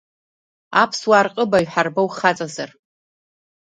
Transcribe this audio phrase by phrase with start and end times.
[0.81, 2.69] Аԥсуаа рҟыбаҩ ҳарба ухаҵазар!